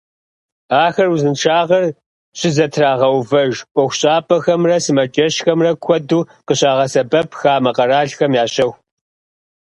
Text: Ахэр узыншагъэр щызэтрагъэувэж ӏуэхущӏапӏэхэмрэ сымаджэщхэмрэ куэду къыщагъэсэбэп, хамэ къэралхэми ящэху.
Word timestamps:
Ахэр 0.83 1.07
узыншагъэр 1.13 1.85
щызэтрагъэувэж 2.37 3.53
ӏуэхущӏапӏэхэмрэ 3.73 4.75
сымаджэщхэмрэ 4.83 5.71
куэду 5.83 6.21
къыщагъэсэбэп, 6.47 7.29
хамэ 7.39 7.71
къэралхэми 7.75 8.37
ящэху. 8.43 8.73